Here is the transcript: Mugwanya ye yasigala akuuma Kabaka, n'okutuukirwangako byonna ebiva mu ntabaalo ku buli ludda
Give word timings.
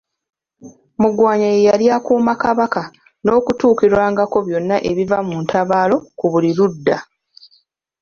Mugwanya 1.01 1.47
ye 1.53 1.59
yasigala 1.67 1.95
akuuma 1.97 2.33
Kabaka, 2.43 2.81
n'okutuukirwangako 3.23 4.37
byonna 4.47 4.75
ebiva 4.89 5.17
mu 5.27 5.35
ntabaalo 5.43 5.95
ku 6.17 6.25
buli 6.31 6.51
ludda 6.57 6.97